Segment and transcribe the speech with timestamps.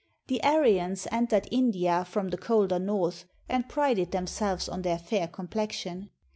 [0.29, 4.97] The An ans entered India from the colder north, and prided them selves on their
[4.97, 6.09] fair complexion.